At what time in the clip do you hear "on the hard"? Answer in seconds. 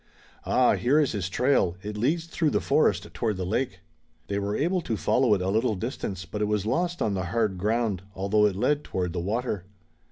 7.03-7.59